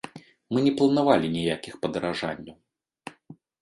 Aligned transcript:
Мы 0.55 0.63
не 0.67 0.71
планавалі 0.79 1.31
ніякіх 1.37 1.73
падаражанняў. 1.87 2.57